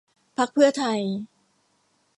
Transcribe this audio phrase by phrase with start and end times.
[0.37, 1.01] พรรคเพื่อไทย